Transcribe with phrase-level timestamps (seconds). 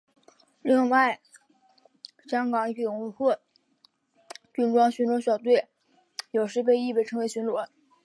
[0.63, 0.89] 另
[2.27, 3.35] 香港警务处
[4.51, 5.67] 军装巡逻小队
[6.31, 7.53] 有时亦被称为巡警。